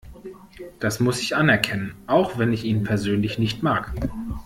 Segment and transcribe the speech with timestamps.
[0.79, 3.93] Das muss ich anerkennen, auch wenn ich ihn persönlich nicht mag.